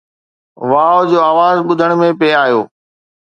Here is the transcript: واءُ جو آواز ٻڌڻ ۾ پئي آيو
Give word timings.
واءُ 0.69 0.99
جو 1.09 1.19
آواز 1.31 1.55
ٻڌڻ 1.67 1.89
۾ 1.99 2.09
پئي 2.19 2.31
آيو 2.43 2.61